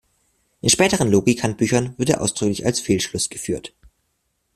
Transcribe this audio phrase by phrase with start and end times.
[0.61, 3.75] In späteren Logik-Handbüchern wird er ausdrücklich als Fehlschluss geführt.